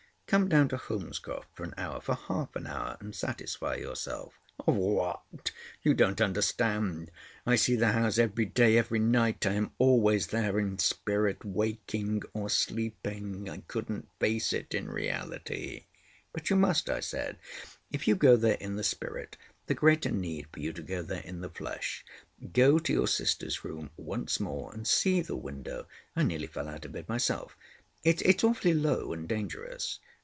[0.31, 5.51] Come down to Holmescroft for an hour—for half an hour and satisfy yourself." "Of what?
[5.83, 7.11] You don't understand.
[7.45, 9.45] I see the house every day—every night.
[9.45, 13.49] I am always there in spirit—waking or sleeping.
[13.49, 15.83] I couldn't face it in reality."
[16.31, 17.37] "But you must," I said.
[17.91, 21.23] "If you go there in the spirit the greater need for you to go there
[21.23, 22.05] in the flesh.
[22.53, 26.95] Go to your sister's room once more, and see the window—I nearly fell out of
[26.95, 27.57] it myself.
[28.05, 29.99] It's—it's awfully low and dangerous.